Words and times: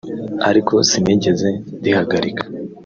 ariko 0.49 0.73
sinigeze 0.89 1.49
ndihagarika 1.79 2.43